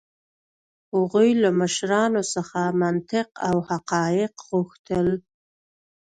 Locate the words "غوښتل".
4.49-5.07